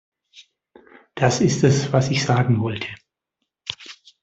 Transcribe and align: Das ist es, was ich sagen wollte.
Das 1.13 1.41
ist 1.41 1.63
es, 1.63 1.93
was 1.93 2.09
ich 2.09 2.23
sagen 2.25 2.59
wollte. 2.61 2.87